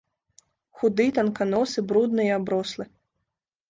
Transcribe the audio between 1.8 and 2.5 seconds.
брудны і